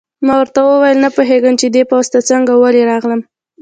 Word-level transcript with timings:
ما 0.25 0.33
ورته 0.39 0.59
وویل: 0.61 0.97
نه 1.05 1.09
پوهېږم 1.15 1.53
چې 1.61 1.67
دې 1.75 1.83
پوځ 1.91 2.05
ته 2.13 2.19
څنګه 2.29 2.51
او 2.53 2.59
ولې 2.63 2.81
راغلم. 2.91 3.21